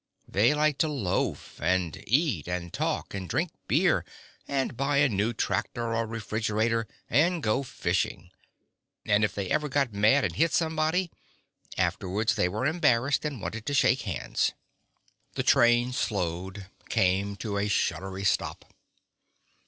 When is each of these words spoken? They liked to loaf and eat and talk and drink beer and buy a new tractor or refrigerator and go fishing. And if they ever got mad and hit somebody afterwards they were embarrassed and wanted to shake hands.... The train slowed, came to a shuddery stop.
They 0.27 0.55
liked 0.55 0.79
to 0.81 0.87
loaf 0.87 1.61
and 1.61 2.03
eat 2.07 2.47
and 2.47 2.73
talk 2.73 3.13
and 3.13 3.29
drink 3.29 3.51
beer 3.67 4.03
and 4.47 4.75
buy 4.75 4.97
a 4.97 5.07
new 5.07 5.31
tractor 5.31 5.93
or 5.95 6.07
refrigerator 6.07 6.87
and 7.07 7.43
go 7.43 7.61
fishing. 7.61 8.31
And 9.05 9.23
if 9.23 9.35
they 9.35 9.51
ever 9.51 9.69
got 9.69 9.93
mad 9.93 10.23
and 10.25 10.35
hit 10.35 10.53
somebody 10.53 11.11
afterwards 11.77 12.33
they 12.33 12.49
were 12.49 12.65
embarrassed 12.65 13.23
and 13.25 13.43
wanted 13.43 13.67
to 13.67 13.75
shake 13.75 14.01
hands.... 14.01 14.53
The 15.35 15.43
train 15.43 15.93
slowed, 15.93 16.65
came 16.89 17.35
to 17.35 17.59
a 17.59 17.67
shuddery 17.67 18.23
stop. 18.23 18.73